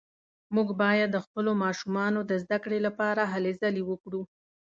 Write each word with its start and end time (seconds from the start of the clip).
موږ 0.55 0.67
باید 0.81 1.09
د 1.11 1.17
خپلو 1.25 1.51
ماشومانو 1.63 2.19
د 2.25 2.31
زده 2.43 2.57
کړې 2.63 2.79
لپاره 2.87 3.21
هلې 3.33 3.51
ځلې 3.61 3.83
وکړو 3.85 4.21